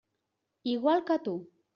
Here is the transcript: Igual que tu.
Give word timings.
Igual 0.71 1.03
que 1.11 1.19
tu. 1.27 1.35